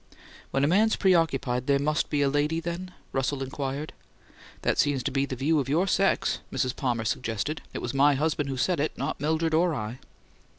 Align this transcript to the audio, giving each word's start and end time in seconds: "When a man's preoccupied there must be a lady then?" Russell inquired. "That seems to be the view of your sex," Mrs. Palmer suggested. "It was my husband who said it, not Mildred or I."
"When 0.49 0.63
a 0.63 0.67
man's 0.67 0.95
preoccupied 0.95 1.67
there 1.67 1.77
must 1.77 2.09
be 2.09 2.23
a 2.23 2.27
lady 2.27 2.59
then?" 2.59 2.91
Russell 3.11 3.43
inquired. 3.43 3.93
"That 4.63 4.79
seems 4.79 5.03
to 5.03 5.11
be 5.11 5.27
the 5.27 5.35
view 5.35 5.59
of 5.59 5.69
your 5.69 5.85
sex," 5.85 6.39
Mrs. 6.51 6.75
Palmer 6.75 7.05
suggested. 7.05 7.61
"It 7.71 7.83
was 7.83 7.93
my 7.93 8.15
husband 8.15 8.49
who 8.49 8.57
said 8.57 8.79
it, 8.79 8.97
not 8.97 9.19
Mildred 9.21 9.53
or 9.53 9.75
I." 9.75 9.99